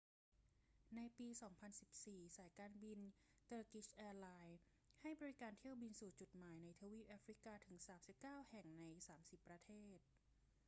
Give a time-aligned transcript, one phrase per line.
[0.95, 1.27] ในปี
[1.81, 2.99] 2014 สายการบิน
[3.45, 4.59] เตอร์กิชแอร์ไลน์
[5.01, 7.77] ให้บริการเที่ยวบินสู่จุดหมายในทวีปแอฟริกาถึง
[8.13, 8.85] 39 แห่ง ใน
[9.35, 9.97] 30 ประเทศ